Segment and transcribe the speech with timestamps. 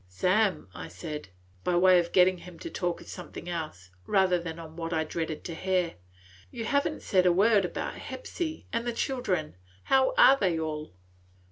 [0.09, 1.29] "Sam," said I,
[1.63, 5.03] by way of getting him to talk of something else, rather than on what I
[5.03, 5.93] dreaded to hear,
[6.49, 9.57] "you have n't said a word about Hepsy and the children.
[9.83, 10.95] How are they all?"